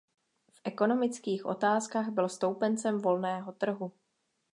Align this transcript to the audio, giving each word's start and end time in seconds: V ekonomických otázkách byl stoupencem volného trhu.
V 0.53 0.61
ekonomických 0.63 1.45
otázkách 1.45 2.07
byl 2.09 2.29
stoupencem 2.29 2.97
volného 2.97 3.51
trhu. 3.51 3.91